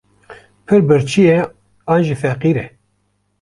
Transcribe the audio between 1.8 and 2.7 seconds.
an jî feqîr e.